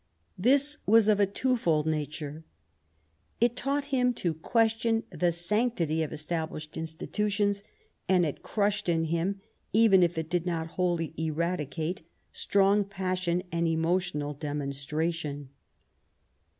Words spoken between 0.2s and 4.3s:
This was of a twofold nature. It taught him